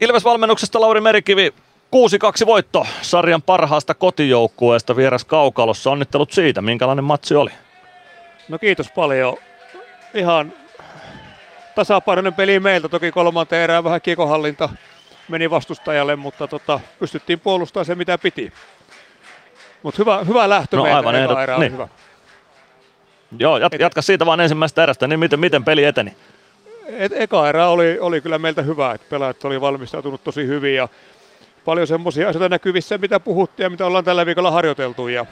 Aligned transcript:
Ilves-valmennuksesta 0.00 0.80
Lauri 0.80 1.00
Merikivi 1.00 1.54
6-2 2.42 2.46
voitto 2.46 2.86
sarjan 3.02 3.42
parhaasta 3.42 3.94
kotijoukkueesta 3.94 4.96
vieras 4.96 5.24
Kaukalossa. 5.24 5.90
Onnittelut 5.90 6.32
siitä. 6.32 6.62
Minkälainen 6.62 7.04
matsi 7.04 7.34
oli? 7.34 7.50
No 8.48 8.58
kiitos 8.58 8.90
paljon. 8.90 9.36
Ihan 10.14 10.52
tasapainoinen 11.74 12.34
peli 12.34 12.60
meiltä. 12.60 12.88
Toki 12.88 13.12
kolmanteen 13.12 13.62
erään 13.62 13.84
vähän 13.84 14.00
kiekohallinta 14.00 14.68
meni 15.28 15.50
vastustajalle, 15.50 16.16
mutta 16.16 16.48
tota, 16.48 16.80
pystyttiin 16.98 17.40
puolustamaan 17.40 17.86
se 17.86 17.94
mitä 17.94 18.18
piti. 18.18 18.52
Mutta 19.82 19.98
hyvä, 20.02 20.18
hyvä 20.24 20.48
lähtö 20.48 20.76
No, 20.76 20.82
meiltä. 20.82 20.96
aivan 20.98 21.14
ehdot- 21.14 21.58
niin. 21.60 21.72
hyvä. 21.72 21.88
Joo, 23.38 23.58
jat, 23.58 23.72
jatka 23.78 24.02
siitä 24.02 24.26
vaan 24.26 24.40
ensimmäisestä 24.40 24.82
erästä, 24.82 25.06
niin 25.06 25.20
miten, 25.20 25.40
miten 25.40 25.64
peli 25.64 25.84
eteni? 25.84 26.16
Et, 26.88 27.12
eka 27.12 27.48
erä 27.48 27.68
oli, 27.68 27.98
oli 28.00 28.20
kyllä 28.20 28.38
meiltä 28.38 28.62
hyvä, 28.62 28.92
että 28.92 29.06
pelaajat 29.10 29.44
oli 29.44 29.60
valmistautunut 29.60 30.24
tosi 30.24 30.46
hyvin 30.46 30.74
ja 30.74 30.88
paljon 31.64 31.86
semmoisia 31.86 32.28
asioita 32.28 32.48
näkyvissä, 32.48 32.98
mitä 32.98 33.20
puhuttiin 33.20 33.64
ja 33.64 33.70
mitä 33.70 33.86
ollaan 33.86 34.04
tällä 34.04 34.26
viikolla 34.26 34.50
harjoiteltu. 34.50 35.08
Ja, 35.08 35.26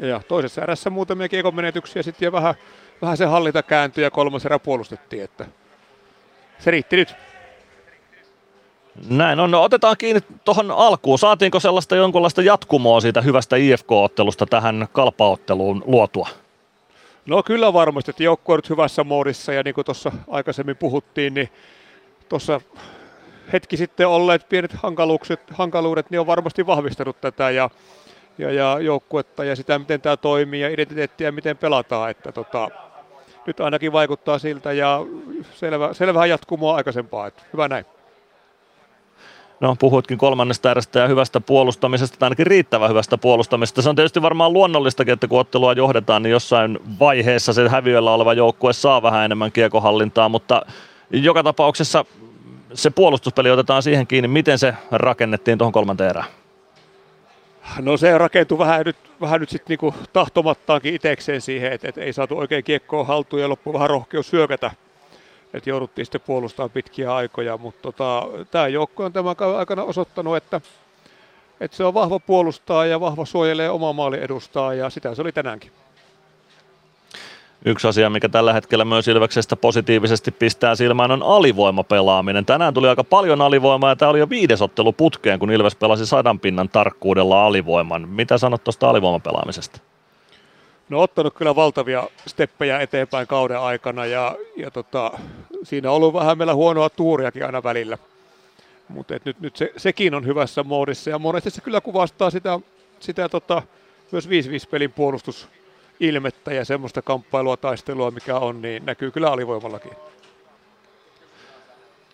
ja 0.00 0.20
toisessa 0.28 0.62
erässä 0.62 0.90
muutamia 0.90 1.28
kiekon 1.28 1.54
menetyksiä 1.54 2.02
sitten 2.02 2.26
ja 2.26 2.32
vähän, 2.32 2.54
vähän 3.02 3.16
se 3.16 3.24
hallinta 3.24 3.62
kääntyi 3.62 4.04
ja 4.04 4.10
kolmas 4.10 4.46
erä 4.46 4.58
puolustettiin, 4.58 5.24
että 5.24 5.46
se 6.58 6.70
riitti 6.70 6.96
nyt. 6.96 7.14
Näin 9.08 9.40
on. 9.40 9.50
No, 9.50 9.62
otetaan 9.62 9.96
kiinni 9.98 10.20
tuohon 10.44 10.70
alkuun. 10.70 11.18
Saatiinko 11.18 11.60
sellaista 11.60 11.96
jonkunlaista 11.96 12.42
jatkumoa 12.42 13.00
siitä 13.00 13.20
hyvästä 13.20 13.56
IFK-ottelusta 13.56 14.46
tähän 14.46 14.88
kalpaotteluun 14.92 15.82
luotua? 15.86 16.28
No 17.26 17.42
kyllä 17.42 17.72
varmasti, 17.72 18.10
että 18.10 18.22
joukkue 18.22 18.52
on 18.52 18.58
nyt 18.58 18.70
hyvässä 18.70 19.04
moodissa 19.04 19.52
ja 19.52 19.62
niin 19.62 19.74
kuin 19.74 19.84
tuossa 19.84 20.12
aikaisemmin 20.28 20.76
puhuttiin, 20.76 21.34
niin 21.34 21.48
tuossa 22.28 22.60
hetki 23.52 23.76
sitten 23.76 24.08
olleet 24.08 24.48
pienet 24.48 24.72
hankaluudet, 24.72 25.40
hankaluudet 25.50 26.10
niin 26.10 26.20
on 26.20 26.26
varmasti 26.26 26.66
vahvistanut 26.66 27.20
tätä 27.20 27.50
ja, 27.50 27.70
ja, 28.38 28.52
ja 28.52 28.78
joukkuetta 28.80 29.44
ja 29.44 29.56
sitä, 29.56 29.78
miten 29.78 30.00
tämä 30.00 30.16
toimii 30.16 30.60
ja 30.60 30.68
identiteettiä 30.68 31.32
miten 31.32 31.56
pelataan. 31.56 32.10
Että 32.10 32.32
tota, 32.32 32.68
nyt 33.46 33.60
ainakin 33.60 33.92
vaikuttaa 33.92 34.38
siltä 34.38 34.72
ja 34.72 35.00
selvä, 35.54 35.94
selvähän 35.94 36.28
jatkumoa 36.28 36.76
aikaisempaa. 36.76 37.26
Että 37.26 37.42
hyvä 37.52 37.68
näin. 37.68 37.84
No, 39.60 39.76
puhuitkin 39.78 40.18
kolmannesta 40.18 40.70
erästä 40.70 40.98
ja 40.98 41.08
hyvästä 41.08 41.40
puolustamisesta, 41.40 42.18
tai 42.18 42.26
ainakin 42.26 42.46
riittävän 42.46 42.90
hyvästä 42.90 43.18
puolustamisesta. 43.18 43.82
Se 43.82 43.88
on 43.88 43.96
tietysti 43.96 44.22
varmaan 44.22 44.52
luonnollistakin, 44.52 45.12
että 45.12 45.28
kun 45.28 45.40
ottelua 45.40 45.72
johdetaan, 45.72 46.22
niin 46.22 46.30
jossain 46.30 46.78
vaiheessa 47.00 47.52
se 47.52 47.68
häviöllä 47.68 48.12
oleva 48.14 48.34
joukkue 48.34 48.72
saa 48.72 49.02
vähän 49.02 49.24
enemmän 49.24 49.52
kiekohallintaa, 49.52 50.28
mutta 50.28 50.62
joka 51.10 51.42
tapauksessa 51.42 52.04
se 52.74 52.90
puolustuspeli 52.90 53.50
otetaan 53.50 53.82
siihen 53.82 54.06
kiinni. 54.06 54.28
Miten 54.28 54.58
se 54.58 54.74
rakennettiin 54.90 55.58
tuohon 55.58 55.72
kolmanteen 55.72 56.10
erään? 56.10 56.28
No 57.80 57.96
se 57.96 58.18
rakentui 58.18 58.58
vähän 58.58 58.82
nyt, 58.86 58.96
vähän 59.20 59.40
nyt 59.40 59.50
sitten 59.50 59.66
niinku 59.68 59.94
tahtomattaankin 60.12 60.94
itekseen 60.94 61.40
siihen, 61.40 61.72
että, 61.72 61.88
että 61.88 62.00
ei 62.00 62.12
saatu 62.12 62.38
oikein 62.38 62.64
kiekkoa 62.64 63.04
haltuun 63.04 63.42
ja 63.42 63.48
loppu 63.48 63.72
vähän 63.72 63.90
rohkeus 63.90 64.32
hyökätä. 64.32 64.70
Että 65.54 65.70
jouduttiin 65.70 66.06
sitten 66.06 66.20
puolustamaan 66.26 66.70
pitkiä 66.70 67.14
aikoja, 67.14 67.56
mutta 67.58 67.82
tota, 67.82 68.28
tämä 68.50 68.68
joukko 68.68 69.04
on 69.04 69.12
tämän 69.12 69.36
aikana 69.58 69.82
osoittanut, 69.82 70.36
että, 70.36 70.60
että 71.60 71.76
se 71.76 71.84
on 71.84 71.94
vahva 71.94 72.18
puolustaa 72.18 72.86
ja 72.86 73.00
vahva 73.00 73.24
suojelee 73.24 73.70
oma 73.70 73.92
maali 73.92 74.18
edustaa 74.22 74.74
ja 74.74 74.90
sitä 74.90 75.14
se 75.14 75.22
oli 75.22 75.32
tänäänkin. 75.32 75.72
Yksi 77.64 77.88
asia, 77.88 78.10
mikä 78.10 78.28
tällä 78.28 78.52
hetkellä 78.52 78.84
myös 78.84 79.08
Ilveksestä 79.08 79.56
positiivisesti 79.56 80.30
pistää 80.30 80.74
silmään, 80.74 81.10
on 81.10 81.22
alivoimapelaaminen. 81.22 82.46
Tänään 82.46 82.74
tuli 82.74 82.88
aika 82.88 83.04
paljon 83.04 83.40
alivoimaa 83.42 83.90
ja 83.90 83.96
tämä 83.96 84.10
oli 84.10 84.18
jo 84.18 84.28
viides 84.28 84.62
ottelu 84.62 84.92
putkeen, 84.92 85.38
kun 85.38 85.50
Ilves 85.50 85.76
pelasi 85.76 86.06
sadan 86.06 86.40
pinnan 86.40 86.68
tarkkuudella 86.68 87.46
alivoiman. 87.46 88.08
Mitä 88.08 88.38
sanot 88.38 88.64
tuosta 88.64 88.90
alivoimapelaamisesta? 88.90 89.80
No 90.90 91.02
ottanut 91.02 91.34
kyllä 91.34 91.56
valtavia 91.56 92.08
steppejä 92.26 92.80
eteenpäin 92.80 93.26
kauden 93.26 93.58
aikana 93.58 94.06
ja, 94.06 94.36
ja 94.56 94.70
tota, 94.70 95.18
siinä 95.62 95.90
on 95.90 95.96
ollut 95.96 96.14
vähän 96.14 96.38
meillä 96.38 96.54
huonoa 96.54 96.90
tuuriakin 96.90 97.46
aina 97.46 97.62
välillä. 97.62 97.98
Mutta 98.88 99.14
nyt, 99.24 99.40
nyt 99.40 99.56
se, 99.56 99.72
sekin 99.76 100.14
on 100.14 100.26
hyvässä 100.26 100.62
moodissa 100.62 101.10
ja 101.10 101.18
monesti 101.18 101.50
se 101.50 101.60
kyllä 101.60 101.80
kuvastaa 101.80 102.30
sitä, 102.30 102.60
sitä 103.00 103.28
tota, 103.28 103.62
myös 104.12 104.28
5-5 104.28 104.30
pelin 104.70 104.92
puolustusilmettä 104.92 106.52
ja 106.54 106.64
semmoista 106.64 107.02
kamppailua, 107.02 107.56
taistelua 107.56 108.10
mikä 108.10 108.36
on, 108.36 108.62
niin 108.62 108.86
näkyy 108.86 109.10
kyllä 109.10 109.30
alivoimallakin. 109.30 109.92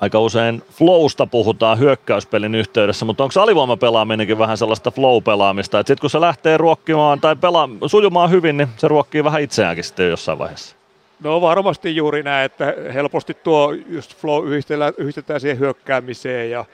Aika 0.00 0.20
usein 0.20 0.62
flowsta 0.70 1.26
puhutaan 1.26 1.78
hyökkäyspelin 1.78 2.54
yhteydessä, 2.54 3.04
mutta 3.04 3.24
onko 3.24 3.40
alivoimapelaaminenkin 3.40 4.38
vähän 4.38 4.58
sellaista 4.58 4.90
flow-pelaamista, 4.90 5.80
että 5.80 5.88
sitten 5.88 6.00
kun 6.00 6.10
se 6.10 6.20
lähtee 6.20 6.56
ruokkimaan 6.56 7.20
tai 7.20 7.36
pelaa, 7.36 7.68
sujumaan 7.86 8.30
hyvin, 8.30 8.56
niin 8.56 8.68
se 8.76 8.88
ruokkii 8.88 9.24
vähän 9.24 9.42
itseäänkin 9.42 9.84
sitten 9.84 10.10
jossain 10.10 10.38
vaiheessa. 10.38 10.76
No 11.22 11.40
varmasti 11.40 11.96
juuri 11.96 12.22
näin, 12.22 12.44
että 12.44 12.74
helposti 12.94 13.34
tuo 13.34 13.72
just 13.88 14.16
flow 14.16 14.48
yhdistetään, 14.48 14.92
yhdistetään 14.98 15.40
siihen 15.40 15.58
hyökkäämiseen 15.58 16.50
ja 16.50 16.64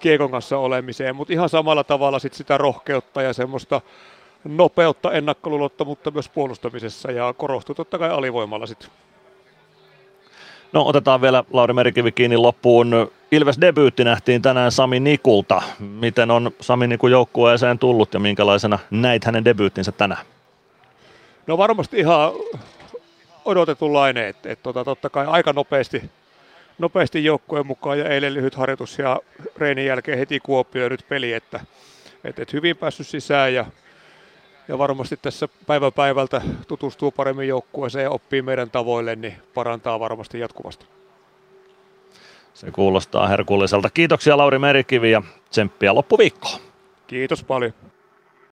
kiekon 0.00 0.30
kanssa 0.30 0.58
olemiseen, 0.58 1.16
mutta 1.16 1.32
ihan 1.32 1.48
samalla 1.48 1.84
tavalla 1.84 2.18
sit 2.18 2.34
sitä 2.34 2.58
rohkeutta 2.58 3.22
ja 3.22 3.32
semmoista 3.32 3.80
nopeutta, 4.44 5.12
ennakkoluulottomuutta 5.12 6.10
myös 6.10 6.28
puolustamisessa 6.28 7.10
ja 7.10 7.34
korostuu 7.36 7.74
totta 7.74 7.98
kai 7.98 8.10
alivoimalla 8.10 8.66
sitten. 8.66 8.90
No 10.72 10.86
otetaan 10.86 11.20
vielä 11.20 11.44
Lauri 11.52 11.72
Merikivi 11.72 12.12
kiinni 12.12 12.36
loppuun. 12.36 13.10
Ilves 13.32 13.60
debyytti 13.60 14.04
nähtiin 14.04 14.42
tänään 14.42 14.72
Sami 14.72 15.00
Nikulta. 15.00 15.62
Miten 15.78 16.30
on 16.30 16.50
Sami 16.60 16.86
Nikun 16.86 17.10
joukkueeseen 17.10 17.78
tullut 17.78 18.14
ja 18.14 18.20
minkälaisena 18.20 18.78
näit 18.90 19.24
hänen 19.24 19.44
debyyttinsä 19.44 19.92
tänään? 19.92 20.26
No 21.46 21.58
varmasti 21.58 21.98
ihan 21.98 22.32
odotetunlainen, 23.44 24.26
että 24.26 24.52
et, 24.52 24.62
tota, 24.62 24.84
totta 24.84 25.10
kai 25.10 25.26
aika 25.26 25.52
nopeasti, 25.52 26.02
nopeasti 26.78 27.24
joukkueen 27.24 27.66
mukaan 27.66 27.98
ja 27.98 28.08
eilen 28.08 28.34
lyhyt 28.34 28.54
harjoitus 28.54 28.98
ja 28.98 29.20
reenin 29.56 29.86
jälkeen 29.86 30.18
heti 30.18 30.40
Kuopio 30.40 30.88
nyt 30.88 31.04
peli, 31.08 31.32
että 31.32 31.60
et, 32.24 32.38
et 32.38 32.52
hyvin 32.52 32.76
päässyt 32.76 33.06
sisään 33.06 33.54
ja, 33.54 33.66
ja 34.68 34.78
varmasti 34.78 35.16
tässä 35.16 35.48
päivä 35.66 35.90
päivältä 35.90 36.42
tutustuu 36.68 37.10
paremmin 37.10 37.48
joukkueeseen 37.48 38.02
ja 38.02 38.10
oppii 38.10 38.42
meidän 38.42 38.70
tavoille, 38.70 39.16
niin 39.16 39.34
parantaa 39.54 40.00
varmasti 40.00 40.40
jatkuvasti. 40.40 40.86
Se 42.54 42.70
kuulostaa 42.70 43.28
herkulliselta. 43.28 43.90
Kiitoksia 43.90 44.36
Lauri 44.36 44.58
Merikivi 44.58 45.10
ja 45.10 45.22
tsemppiä 45.50 45.94
loppuviikkoon. 45.94 46.60
Kiitos 47.06 47.44
paljon. 47.44 47.72